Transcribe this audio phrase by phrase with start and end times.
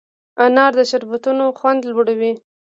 [0.45, 2.33] انار د شربتونو خوند لوړوي.